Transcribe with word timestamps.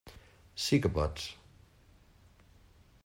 Sí 0.67 0.79
que 0.85 0.91
pots. 0.95 1.27